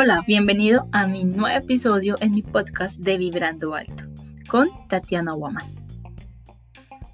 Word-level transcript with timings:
Hola, 0.00 0.22
bienvenido 0.24 0.86
a 0.92 1.08
mi 1.08 1.24
nuevo 1.24 1.58
episodio 1.58 2.14
en 2.20 2.30
mi 2.30 2.42
podcast 2.42 3.00
de 3.00 3.18
Vibrando 3.18 3.74
Alto 3.74 4.04
con 4.48 4.68
Tatiana 4.88 5.34
Waman. 5.34 5.74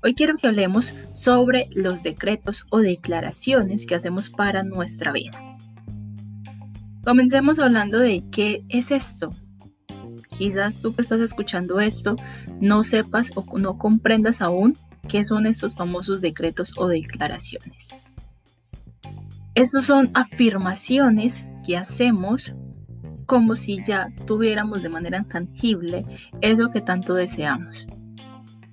Hoy 0.02 0.14
quiero 0.14 0.36
que 0.36 0.48
hablemos 0.48 0.92
sobre 1.14 1.66
los 1.72 2.02
decretos 2.02 2.66
o 2.68 2.80
declaraciones 2.80 3.86
que 3.86 3.94
hacemos 3.94 4.28
para 4.28 4.64
nuestra 4.64 5.12
vida. 5.12 5.30
Comencemos 7.02 7.58
hablando 7.58 7.98
de 7.98 8.22
qué 8.30 8.66
es 8.68 8.90
esto. 8.90 9.30
Quizás 10.36 10.80
tú 10.80 10.94
que 10.94 11.00
estás 11.00 11.20
escuchando 11.20 11.80
esto 11.80 12.16
no 12.60 12.84
sepas 12.84 13.30
o 13.34 13.46
no 13.58 13.78
comprendas 13.78 14.42
aún 14.42 14.76
qué 15.08 15.24
son 15.24 15.46
estos 15.46 15.74
famosos 15.74 16.20
decretos 16.20 16.74
o 16.76 16.86
declaraciones. 16.86 17.96
Estos 19.54 19.86
son 19.86 20.10
afirmaciones 20.12 21.46
que 21.64 21.78
hacemos 21.78 22.54
como 23.26 23.56
si 23.56 23.82
ya 23.82 24.12
tuviéramos 24.26 24.82
de 24.82 24.88
manera 24.88 25.24
tangible 25.24 26.04
eso 26.40 26.70
que 26.70 26.80
tanto 26.80 27.14
deseamos. 27.14 27.86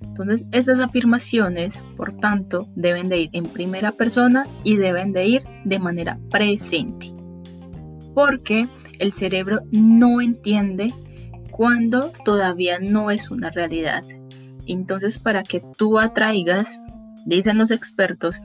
Entonces, 0.00 0.46
estas 0.52 0.78
afirmaciones, 0.80 1.82
por 1.96 2.12
tanto, 2.12 2.68
deben 2.74 3.08
de 3.08 3.20
ir 3.20 3.30
en 3.32 3.44
primera 3.44 3.92
persona 3.92 4.46
y 4.62 4.76
deben 4.76 5.12
de 5.12 5.26
ir 5.26 5.42
de 5.64 5.78
manera 5.78 6.18
presente. 6.30 7.14
Porque 8.14 8.68
el 8.98 9.12
cerebro 9.12 9.60
no 9.70 10.20
entiende 10.20 10.92
cuando 11.50 12.12
todavía 12.24 12.78
no 12.78 13.10
es 13.10 13.30
una 13.30 13.50
realidad. 13.50 14.04
Entonces, 14.66 15.18
para 15.18 15.42
que 15.42 15.62
tú 15.78 15.98
atraigas, 15.98 16.78
dicen 17.24 17.56
los 17.56 17.70
expertos, 17.70 18.40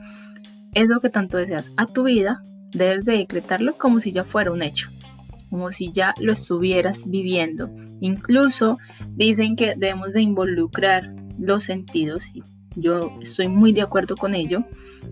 eso 0.72 1.00
que 1.00 1.10
tanto 1.10 1.36
deseas 1.36 1.72
a 1.76 1.86
tu 1.86 2.04
vida, 2.04 2.40
debes 2.70 3.04
de 3.04 3.18
decretarlo 3.18 3.76
como 3.76 4.00
si 4.00 4.12
ya 4.12 4.24
fuera 4.24 4.52
un 4.52 4.62
hecho 4.62 4.90
como 5.50 5.72
si 5.72 5.92
ya 5.92 6.14
lo 6.20 6.32
estuvieras 6.32 7.08
viviendo. 7.08 7.70
Incluso 8.00 8.78
dicen 9.16 9.56
que 9.56 9.74
debemos 9.76 10.12
de 10.12 10.22
involucrar 10.22 11.14
los 11.38 11.64
sentidos. 11.64 12.30
Yo 12.76 13.12
estoy 13.20 13.48
muy 13.48 13.72
de 13.72 13.82
acuerdo 13.82 14.16
con 14.16 14.34
ello, 14.34 14.64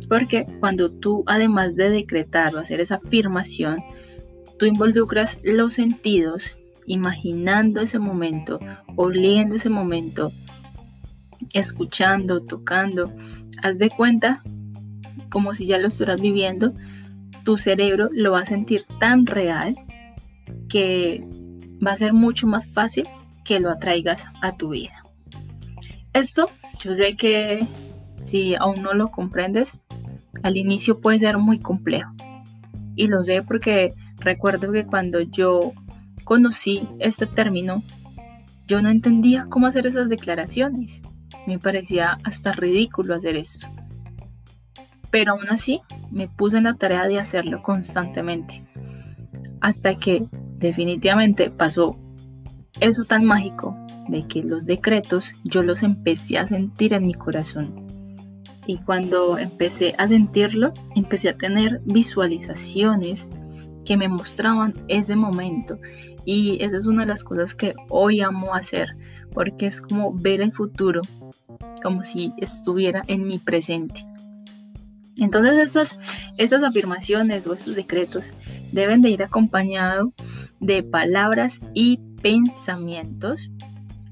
porque 0.08 0.46
cuando 0.60 0.90
tú, 0.90 1.24
además 1.26 1.74
de 1.74 1.90
decretar 1.90 2.54
o 2.54 2.58
hacer 2.58 2.80
esa 2.80 2.96
afirmación, 2.96 3.82
tú 4.58 4.66
involucras 4.66 5.38
los 5.42 5.74
sentidos, 5.74 6.56
imaginando 6.86 7.80
ese 7.80 7.98
momento, 7.98 8.60
oliendo 8.94 9.56
ese 9.56 9.70
momento, 9.70 10.32
escuchando, 11.52 12.42
tocando, 12.42 13.12
haz 13.62 13.78
de 13.78 13.90
cuenta 13.90 14.42
como 15.30 15.54
si 15.54 15.66
ya 15.66 15.78
lo 15.78 15.88
estuvieras 15.88 16.20
viviendo, 16.20 16.72
tu 17.44 17.58
cerebro 17.58 18.08
lo 18.12 18.32
va 18.32 18.40
a 18.40 18.44
sentir 18.44 18.86
tan 19.00 19.26
real 19.26 19.76
que 20.68 21.24
va 21.84 21.92
a 21.92 21.96
ser 21.96 22.12
mucho 22.12 22.46
más 22.46 22.66
fácil 22.66 23.06
que 23.44 23.60
lo 23.60 23.70
atraigas 23.70 24.24
a 24.42 24.56
tu 24.56 24.70
vida. 24.70 25.02
Esto 26.12 26.46
yo 26.80 26.94
sé 26.94 27.16
que 27.16 27.66
si 28.22 28.54
aún 28.54 28.82
no 28.82 28.94
lo 28.94 29.10
comprendes, 29.10 29.78
al 30.42 30.56
inicio 30.56 31.00
puede 31.00 31.18
ser 31.18 31.38
muy 31.38 31.58
complejo. 31.58 32.12
Y 32.94 33.08
lo 33.08 33.22
sé 33.22 33.42
porque 33.42 33.94
recuerdo 34.18 34.72
que 34.72 34.86
cuando 34.86 35.20
yo 35.20 35.72
conocí 36.24 36.88
este 36.98 37.26
término, 37.26 37.82
yo 38.66 38.82
no 38.82 38.88
entendía 38.88 39.46
cómo 39.48 39.66
hacer 39.66 39.86
esas 39.86 40.08
declaraciones. 40.08 41.02
Me 41.46 41.58
parecía 41.58 42.16
hasta 42.24 42.52
ridículo 42.52 43.14
hacer 43.14 43.36
esto. 43.36 43.68
Pero 45.10 45.34
aún 45.34 45.48
así 45.50 45.82
me 46.10 46.28
puse 46.28 46.58
en 46.58 46.64
la 46.64 46.74
tarea 46.74 47.06
de 47.06 47.20
hacerlo 47.20 47.62
constantemente. 47.62 48.64
Hasta 49.60 49.96
que 49.98 50.26
definitivamente 50.58 51.50
pasó 51.50 51.98
eso 52.80 53.04
tan 53.04 53.24
mágico 53.24 53.76
de 54.08 54.26
que 54.26 54.42
los 54.42 54.66
decretos 54.66 55.32
yo 55.44 55.62
los 55.62 55.82
empecé 55.82 56.38
a 56.38 56.46
sentir 56.46 56.94
en 56.94 57.06
mi 57.06 57.14
corazón. 57.14 57.86
Y 58.66 58.78
cuando 58.78 59.38
empecé 59.38 59.94
a 59.96 60.08
sentirlo, 60.08 60.72
empecé 60.94 61.28
a 61.28 61.36
tener 61.36 61.80
visualizaciones 61.84 63.28
que 63.84 63.96
me 63.96 64.08
mostraban 64.08 64.74
ese 64.88 65.14
momento. 65.14 65.78
Y 66.24 66.62
esa 66.62 66.76
es 66.78 66.86
una 66.86 67.02
de 67.02 67.08
las 67.08 67.22
cosas 67.22 67.54
que 67.54 67.74
hoy 67.88 68.20
amo 68.20 68.54
hacer, 68.54 68.88
porque 69.32 69.66
es 69.66 69.80
como 69.80 70.12
ver 70.12 70.40
el 70.40 70.52
futuro, 70.52 71.00
como 71.82 72.02
si 72.02 72.32
estuviera 72.38 73.04
en 73.06 73.26
mi 73.26 73.38
presente. 73.38 74.04
Entonces 75.16 75.58
estas, 75.58 76.00
estas 76.36 76.62
afirmaciones 76.62 77.46
o 77.46 77.54
estos 77.54 77.76
decretos 77.76 78.34
deben 78.72 79.00
de 79.00 79.10
ir 79.10 79.22
acompañados 79.22 80.10
de 80.60 80.82
palabras 80.82 81.60
y 81.74 81.98
pensamientos. 82.22 83.50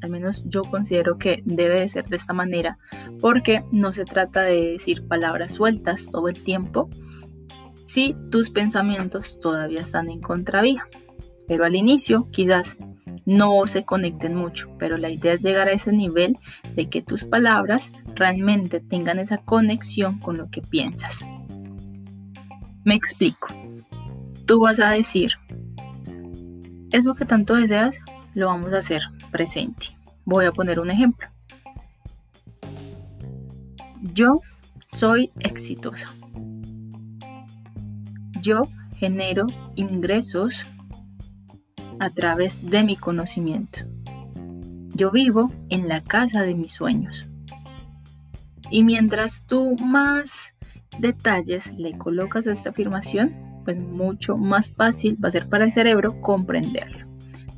Al 0.03 0.11
menos 0.11 0.45
yo 0.47 0.63
considero 0.63 1.19
que 1.19 1.43
debe 1.45 1.81
de 1.81 1.89
ser 1.89 2.07
de 2.07 2.17
esta 2.17 2.33
manera 2.33 2.79
porque 3.21 3.65
no 3.73 3.93
se 3.93 4.05
trata 4.05 4.43
de 4.43 4.73
decir 4.73 5.07
palabras 5.09 5.53
sueltas 5.53 6.11
todo 6.11 6.29
el 6.29 6.43
tiempo 6.43 6.91
si 7.87 8.17
tus 8.31 8.51
pensamientos 8.51 9.39
todavía 9.41 9.81
están 9.81 10.11
en 10.11 10.21
contravía. 10.21 10.87
Pero 11.47 11.65
al 11.65 11.77
inicio 11.77 12.27
quizás 12.31 12.79
no 13.27 13.67
se 13.67 13.85
conecten 13.85 14.35
mucho, 14.35 14.71
pero 14.79 14.99
la 14.99 15.11
idea 15.11 15.35
es 15.35 15.43
llegar 15.43 15.69
a 15.69 15.73
ese 15.73 15.93
nivel 15.93 16.37
de 16.75 16.89
que 16.89 17.03
tus 17.03 17.25
palabras 17.25 17.93
realmente 18.15 18.81
tengan 18.81 19.19
esa 19.19 19.39
conexión 19.39 20.19
con 20.19 20.37
lo 20.37 20.51
que 20.51 20.61
piensas. 20.61 21.25
Me 22.85 22.95
explico. 22.95 23.49
Tú 24.47 24.61
vas 24.61 24.79
a 24.81 24.91
decir, 24.91 25.33
eso 26.95 27.17
que 27.17 27.25
tanto 27.25 27.57
deseas, 27.57 28.01
lo 28.35 28.47
vamos 28.47 28.73
a 28.73 28.79
hacer 28.79 29.03
presente. 29.33 29.97
Voy 30.25 30.45
a 30.45 30.53
poner 30.53 30.79
un 30.79 30.91
ejemplo. 30.91 31.29
Yo 34.13 34.41
soy 34.87 35.33
exitosa. 35.41 36.15
Yo 38.41 38.69
genero 38.97 39.47
ingresos 39.75 40.67
a 41.99 42.11
través 42.11 42.71
de 42.71 42.85
mi 42.85 42.95
conocimiento. 42.95 43.81
Yo 44.95 45.11
vivo 45.11 45.51
en 45.71 45.89
la 45.89 46.01
casa 46.01 46.43
de 46.43 46.55
mis 46.55 46.75
sueños. 46.75 47.27
Y 48.71 48.85
mientras 48.85 49.47
tú 49.47 49.75
más 49.85 50.55
detalles 51.01 51.73
le 51.77 51.99
colocas 51.99 52.47
a 52.47 52.53
esta 52.53 52.71
afirmación, 52.71 53.54
pues 53.65 53.79
mucho 53.79 54.37
más 54.37 54.71
fácil 54.71 55.17
va 55.23 55.29
a 55.29 55.33
ser 55.33 55.49
para 55.49 55.65
el 55.65 55.73
cerebro 55.73 56.21
comprenderlo. 56.21 57.07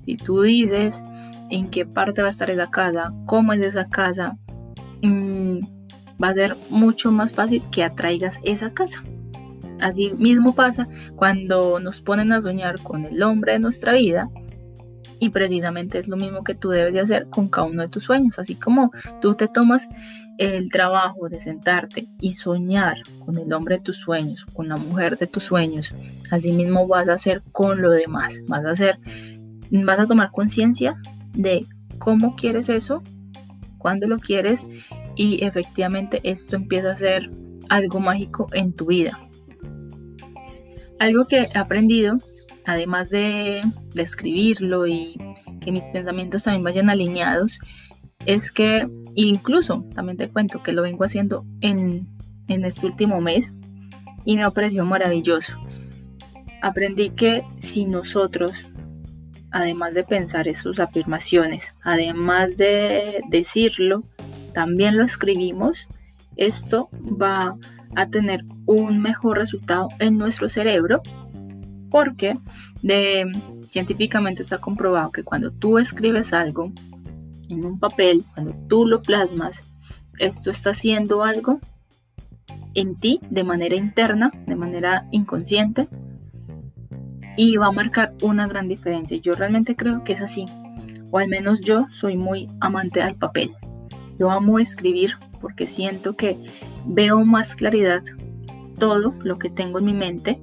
Si 0.04 0.16
tú 0.16 0.42
dices 0.42 1.02
en 1.50 1.68
qué 1.68 1.86
parte 1.86 2.22
va 2.22 2.28
a 2.28 2.30
estar 2.30 2.50
esa 2.50 2.70
casa, 2.70 3.12
cómo 3.26 3.52
es 3.52 3.60
esa 3.60 3.86
casa, 3.86 4.36
mm, 5.02 5.58
va 6.22 6.28
a 6.28 6.34
ser 6.34 6.56
mucho 6.70 7.10
más 7.10 7.32
fácil 7.32 7.62
que 7.70 7.84
atraigas 7.84 8.38
esa 8.42 8.70
casa. 8.70 9.02
Así 9.80 10.12
mismo 10.14 10.54
pasa 10.54 10.88
cuando 11.16 11.80
nos 11.80 12.00
ponen 12.00 12.32
a 12.32 12.40
soñar 12.40 12.80
con 12.82 13.04
el 13.04 13.22
hombre 13.22 13.52
de 13.52 13.58
nuestra 13.58 13.92
vida 13.92 14.30
y 15.18 15.30
precisamente 15.30 15.98
es 15.98 16.08
lo 16.08 16.16
mismo 16.16 16.44
que 16.44 16.54
tú 16.54 16.70
debes 16.70 16.92
de 16.92 17.00
hacer 17.00 17.28
con 17.30 17.48
cada 17.48 17.66
uno 17.66 17.82
de 17.82 17.88
tus 17.88 18.04
sueños. 18.04 18.38
Así 18.38 18.54
como 18.54 18.92
tú 19.20 19.34
te 19.34 19.48
tomas 19.48 19.88
el 20.38 20.70
trabajo 20.70 21.28
de 21.28 21.40
sentarte 21.40 22.08
y 22.20 22.32
soñar 22.32 22.98
con 23.24 23.38
el 23.38 23.52
hombre 23.52 23.76
de 23.76 23.82
tus 23.82 23.98
sueños, 23.98 24.44
con 24.52 24.68
la 24.68 24.76
mujer 24.76 25.16
de 25.18 25.26
tus 25.26 25.44
sueños, 25.44 25.94
así 26.30 26.52
mismo 26.52 26.86
vas 26.86 27.08
a 27.08 27.14
hacer 27.14 27.42
con 27.52 27.80
lo 27.80 27.90
demás. 27.90 28.42
Vas 28.46 28.64
a 28.64 28.70
hacer, 28.70 28.98
vas 29.70 29.98
a 29.98 30.06
tomar 30.06 30.30
conciencia 30.30 31.00
de 31.32 31.64
cómo 31.98 32.36
quieres 32.36 32.68
eso, 32.68 33.02
cuándo 33.78 34.06
lo 34.06 34.18
quieres 34.18 34.66
y 35.14 35.44
efectivamente 35.44 36.20
esto 36.24 36.56
empieza 36.56 36.90
a 36.90 36.96
ser 36.96 37.30
algo 37.68 38.00
mágico 38.00 38.48
en 38.52 38.72
tu 38.72 38.86
vida. 38.86 39.18
Algo 40.98 41.26
que 41.26 41.42
he 41.42 41.58
aprendido, 41.58 42.18
además 42.66 43.10
de, 43.10 43.62
escribirlo 43.96 44.86
y 44.86 45.16
que 45.60 45.72
mis 45.72 45.88
pensamientos 45.88 46.42
también 46.42 46.64
vayan 46.64 46.90
alineados, 46.90 47.58
es 48.26 48.50
que 48.50 48.86
incluso 49.14 49.84
también 49.94 50.18
te 50.18 50.28
cuento 50.28 50.62
que 50.62 50.72
lo 50.72 50.82
vengo 50.82 51.04
haciendo 51.04 51.46
en, 51.60 52.06
en 52.48 52.64
este 52.64 52.86
último 52.86 53.20
mes 53.20 53.54
y 54.24 54.36
me 54.36 54.50
pareció 54.50 54.84
maravilloso. 54.84 55.56
Aprendí 56.60 57.10
que 57.10 57.44
si 57.60 57.86
nosotros, 57.86 58.66
además 59.50 59.94
de 59.94 60.04
pensar 60.04 60.48
en 60.48 60.56
sus 60.56 60.80
afirmaciones, 60.80 61.74
además 61.82 62.56
de 62.56 63.22
decirlo, 63.30 64.04
también 64.52 64.96
lo 64.96 65.04
escribimos, 65.04 65.86
esto 66.36 66.90
va 66.92 67.56
a 67.94 68.08
tener 68.08 68.44
un 68.66 69.00
mejor 69.00 69.38
resultado 69.38 69.88
en 70.00 70.18
nuestro 70.18 70.48
cerebro 70.48 71.02
porque 71.90 72.38
de, 72.82 73.30
científicamente 73.70 74.42
está 74.42 74.58
comprobado 74.58 75.12
que 75.12 75.24
cuando 75.24 75.50
tú 75.50 75.78
escribes 75.78 76.32
algo 76.32 76.72
en 77.48 77.64
un 77.64 77.78
papel, 77.78 78.24
cuando 78.34 78.54
tú 78.68 78.86
lo 78.86 79.02
plasmas, 79.02 79.62
esto 80.18 80.50
está 80.50 80.70
haciendo 80.70 81.22
algo 81.22 81.60
en 82.74 82.96
ti 82.96 83.20
de 83.30 83.44
manera 83.44 83.74
interna, 83.74 84.30
de 84.46 84.56
manera 84.56 85.06
inconsciente, 85.10 85.88
y 87.36 87.56
va 87.56 87.66
a 87.66 87.72
marcar 87.72 88.14
una 88.22 88.46
gran 88.46 88.68
diferencia. 88.68 89.16
Yo 89.18 89.34
realmente 89.34 89.76
creo 89.76 90.04
que 90.04 90.12
es 90.12 90.20
así, 90.20 90.46
o 91.10 91.18
al 91.18 91.28
menos 91.28 91.60
yo 91.60 91.86
soy 91.90 92.16
muy 92.16 92.48
amante 92.60 93.02
del 93.02 93.16
papel. 93.16 93.52
Yo 94.18 94.30
amo 94.30 94.58
escribir 94.58 95.18
porque 95.40 95.66
siento 95.66 96.16
que 96.16 96.38
veo 96.86 97.24
más 97.24 97.54
claridad 97.54 98.02
todo 98.78 99.14
lo 99.22 99.38
que 99.38 99.50
tengo 99.50 99.78
en 99.78 99.84
mi 99.84 99.94
mente 99.94 100.40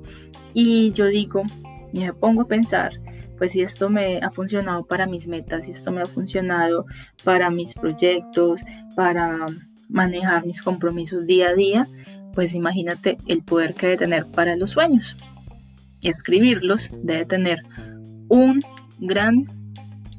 y 0.54 0.92
yo 0.92 1.08
digo, 1.08 1.44
me 1.92 2.14
pongo 2.14 2.42
a 2.42 2.48
pensar, 2.48 2.94
pues 3.38 3.52
si 3.54 3.62
esto 3.62 3.90
me 3.90 4.20
ha 4.20 4.32
funcionado 4.32 4.86
para 4.86 5.06
mis 5.06 5.28
metas, 5.28 5.66
si 5.66 5.72
esto 5.72 5.92
me 5.92 6.02
ha 6.02 6.06
funcionado 6.06 6.86
para 7.24 7.50
mis 7.50 7.74
proyectos, 7.74 8.62
para 8.96 9.46
manejar 9.90 10.46
mis 10.46 10.62
compromisos 10.62 11.26
día 11.26 11.50
a 11.50 11.54
día, 11.54 11.88
pues 12.34 12.54
imagínate 12.54 13.18
el 13.28 13.44
poder 13.44 13.74
que 13.74 13.88
debe 13.88 13.98
tener 13.98 14.26
para 14.28 14.56
los 14.56 14.72
sueños. 14.72 15.16
Escribirlos 16.02 16.90
debe 17.04 17.26
tener 17.26 17.64
un 18.28 18.62
gran 19.00 19.46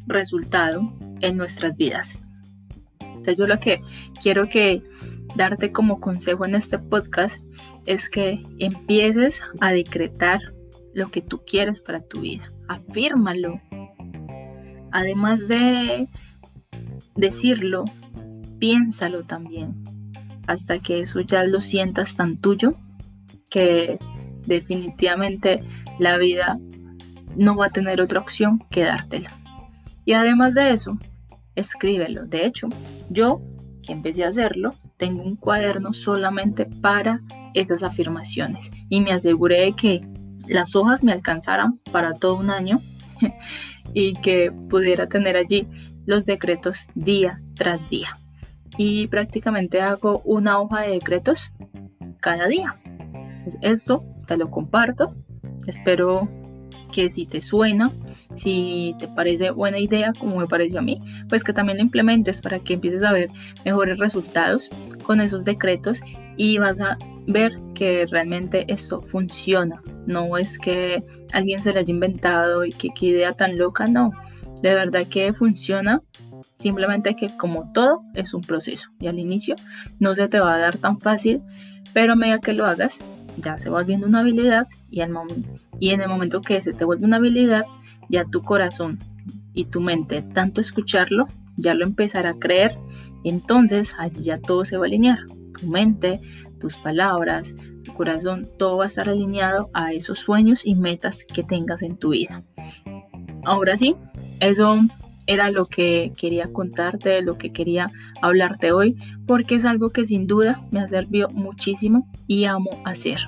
resultado 0.06 0.92
en 1.20 1.36
nuestras 1.36 1.76
vidas. 1.76 2.18
Entonces 3.00 3.38
yo 3.38 3.46
lo 3.46 3.58
que 3.58 3.80
quiero 4.22 4.48
que 4.48 4.82
darte 5.34 5.72
como 5.72 6.00
consejo 6.00 6.44
en 6.44 6.54
este 6.54 6.78
podcast 6.78 7.42
es 7.86 8.08
que 8.08 8.42
empieces 8.58 9.40
a 9.60 9.72
decretar 9.72 10.40
lo 10.94 11.10
que 11.10 11.20
tú 11.20 11.42
quieres 11.44 11.80
para 11.80 12.00
tu 12.00 12.20
vida. 12.20 12.44
Afírmalo. 12.68 13.60
Además 14.92 15.46
de 15.48 16.08
decirlo, 17.16 17.84
piénsalo 18.58 19.24
también. 19.24 19.82
Hasta 20.46 20.78
que 20.78 21.00
eso 21.00 21.20
ya 21.20 21.44
lo 21.44 21.60
sientas 21.60 22.16
tan 22.16 22.38
tuyo 22.38 22.74
que 23.50 23.98
definitivamente 24.46 25.62
la 25.98 26.16
vida 26.18 26.58
no 27.36 27.56
va 27.56 27.66
a 27.66 27.70
tener 27.70 28.00
otra 28.00 28.20
opción 28.20 28.64
que 28.70 28.84
dártela. 28.84 29.30
Y 30.04 30.12
además 30.12 30.54
de 30.54 30.70
eso, 30.70 30.98
escríbelo. 31.54 32.26
De 32.26 32.46
hecho, 32.46 32.68
yo 33.10 33.40
que 33.82 33.92
empecé 33.92 34.24
a 34.24 34.28
hacerlo, 34.28 34.70
tengo 34.96 35.22
un 35.22 35.36
cuaderno 35.36 35.92
solamente 35.92 36.66
para 36.66 37.20
esas 37.54 37.82
afirmaciones 37.82 38.70
y 38.88 39.00
me 39.00 39.12
aseguré 39.12 39.60
de 39.60 39.72
que 39.72 40.08
las 40.48 40.74
hojas 40.76 41.04
me 41.04 41.12
alcanzaran 41.12 41.78
para 41.90 42.12
todo 42.12 42.36
un 42.36 42.50
año 42.50 42.80
y 43.94 44.14
que 44.14 44.52
pudiera 44.52 45.08
tener 45.08 45.36
allí 45.36 45.66
los 46.06 46.26
decretos 46.26 46.88
día 46.94 47.40
tras 47.54 47.88
día. 47.88 48.08
Y 48.76 49.06
prácticamente 49.06 49.80
hago 49.80 50.20
una 50.24 50.60
hoja 50.60 50.82
de 50.82 50.90
decretos 50.90 51.52
cada 52.20 52.48
día. 52.48 52.80
Esto 53.62 54.04
te 54.26 54.36
lo 54.36 54.50
comparto. 54.50 55.14
Espero 55.66 56.28
que 56.94 57.10
si 57.10 57.26
te 57.26 57.40
suena, 57.40 57.90
si 58.36 58.94
te 59.00 59.08
parece 59.08 59.50
buena 59.50 59.80
idea, 59.80 60.12
como 60.16 60.36
me 60.36 60.46
pareció 60.46 60.78
a 60.78 60.82
mí, 60.82 61.00
pues 61.28 61.42
que 61.42 61.52
también 61.52 61.78
lo 61.78 61.82
implementes 61.82 62.40
para 62.40 62.60
que 62.60 62.74
empieces 62.74 63.02
a 63.02 63.12
ver 63.12 63.30
mejores 63.64 63.98
resultados 63.98 64.70
con 65.02 65.20
esos 65.20 65.44
decretos 65.44 66.00
y 66.36 66.58
vas 66.58 66.80
a 66.80 66.96
ver 67.26 67.58
que 67.74 68.06
realmente 68.08 68.64
esto 68.68 69.00
funciona. 69.00 69.82
No 70.06 70.38
es 70.38 70.56
que 70.56 71.02
alguien 71.32 71.64
se 71.64 71.72
lo 71.72 71.80
haya 71.80 71.90
inventado 71.90 72.64
y 72.64 72.70
que 72.70 72.90
qué 72.94 73.06
idea 73.06 73.32
tan 73.32 73.58
loca, 73.58 73.88
no. 73.88 74.12
De 74.62 74.72
verdad 74.72 75.08
que 75.08 75.34
funciona. 75.34 76.00
Simplemente 76.58 77.16
que 77.16 77.36
como 77.36 77.72
todo 77.72 78.02
es 78.14 78.34
un 78.34 78.42
proceso 78.42 78.90
y 79.00 79.08
al 79.08 79.18
inicio 79.18 79.56
no 79.98 80.14
se 80.14 80.28
te 80.28 80.38
va 80.38 80.54
a 80.54 80.58
dar 80.58 80.78
tan 80.78 81.00
fácil, 81.00 81.42
pero 81.92 82.14
a 82.14 82.38
que 82.38 82.52
lo 82.52 82.64
hagas 82.64 83.00
ya 83.36 83.58
se 83.58 83.70
va 83.70 83.78
volviendo 83.78 84.06
una 84.06 84.20
habilidad 84.20 84.66
y, 84.90 85.00
en 85.00 86.00
el 86.00 86.08
momento 86.08 86.40
que 86.40 86.62
se 86.62 86.72
te 86.72 86.84
vuelve 86.84 87.04
una 87.04 87.16
habilidad, 87.16 87.64
ya 88.08 88.24
tu 88.24 88.42
corazón 88.42 88.98
y 89.52 89.66
tu 89.66 89.80
mente, 89.80 90.22
tanto 90.22 90.60
escucharlo, 90.60 91.26
ya 91.56 91.74
lo 91.74 91.84
empezará 91.84 92.30
a 92.30 92.38
creer. 92.38 92.76
Entonces 93.24 93.94
allí 93.98 94.24
ya 94.24 94.38
todo 94.38 94.64
se 94.64 94.76
va 94.76 94.84
a 94.84 94.86
alinear. 94.86 95.18
Tu 95.60 95.66
mente, 95.66 96.20
tus 96.60 96.76
palabras, 96.76 97.54
tu 97.84 97.94
corazón, 97.94 98.48
todo 98.58 98.78
va 98.78 98.84
a 98.84 98.86
estar 98.86 99.08
alineado 99.08 99.70
a 99.72 99.92
esos 99.92 100.18
sueños 100.18 100.66
y 100.66 100.74
metas 100.74 101.24
que 101.24 101.42
tengas 101.42 101.82
en 101.82 101.96
tu 101.96 102.10
vida. 102.10 102.42
Ahora 103.44 103.76
sí, 103.76 103.96
eso 104.40 104.80
era 105.26 105.50
lo 105.50 105.66
que 105.66 106.12
quería 106.16 106.52
contarte, 106.52 107.22
lo 107.22 107.38
que 107.38 107.52
quería 107.52 107.90
hablarte 108.20 108.72
hoy, 108.72 108.96
porque 109.26 109.56
es 109.56 109.64
algo 109.64 109.90
que 109.90 110.04
sin 110.04 110.26
duda 110.26 110.62
me 110.70 110.80
ha 110.80 110.88
servido 110.88 111.28
muchísimo 111.30 112.08
y 112.26 112.44
amo 112.44 112.70
hacer. 112.84 113.20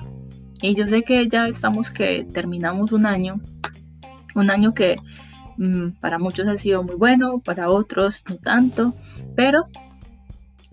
Y 0.61 0.75
yo 0.75 0.87
sé 0.87 1.03
que 1.03 1.27
ya 1.27 1.47
estamos 1.47 1.91
que 1.91 2.25
terminamos 2.33 2.91
un 2.91 3.05
año, 3.05 3.39
un 4.35 4.49
año 4.49 4.73
que 4.73 4.97
mm, 5.57 5.99
para 5.99 6.19
muchos 6.19 6.47
ha 6.47 6.57
sido 6.57 6.83
muy 6.83 6.95
bueno, 6.95 7.39
para 7.39 7.69
otros 7.69 8.23
no 8.27 8.37
tanto, 8.37 8.93
pero 9.35 9.65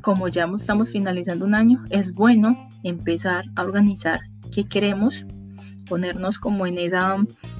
como 0.01 0.29
ya 0.29 0.49
estamos 0.55 0.91
finalizando 0.91 1.47
un 1.47 1.55
año, 1.55 1.83
es 1.91 2.13
bueno 2.13 2.69
empezar 2.83 3.47
a 3.57 3.63
organizar 3.63 4.21
qué 4.53 4.65
queremos, 4.65 5.25
ponernos 5.89 6.39
como 6.39 6.67
en 6.67 6.79
esa, 6.79 7.17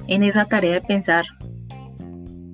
en 0.07 0.23
esa 0.23 0.45
tarea 0.45 0.73
de 0.73 0.81
pensar 0.81 1.25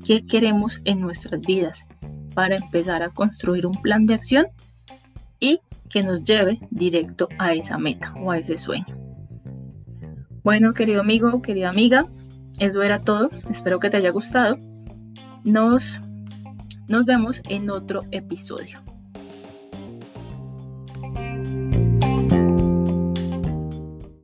qué 0.05 0.25
queremos 0.25 0.81
en 0.85 1.01
nuestras 1.01 1.41
vidas 1.41 1.85
para 2.33 2.55
empezar 2.55 3.03
a 3.03 3.09
construir 3.09 3.65
un 3.65 3.81
plan 3.81 4.05
de 4.05 4.15
acción 4.15 4.47
y 5.39 5.59
que 5.89 6.03
nos 6.03 6.23
lleve 6.23 6.59
directo 6.69 7.27
a 7.37 7.53
esa 7.53 7.77
meta 7.77 8.13
o 8.15 8.31
a 8.31 8.37
ese 8.37 8.57
sueño. 8.57 8.97
Bueno, 10.43 10.73
querido 10.73 11.01
amigo, 11.01 11.41
querida 11.41 11.69
amiga, 11.69 12.07
eso 12.59 12.81
era 12.81 13.03
todo. 13.03 13.29
Espero 13.49 13.79
que 13.79 13.89
te 13.89 13.97
haya 13.97 14.11
gustado. 14.11 14.57
Nos, 15.43 15.99
nos 16.87 17.05
vemos 17.05 17.41
en 17.49 17.69
otro 17.69 18.01
episodio. 18.11 18.81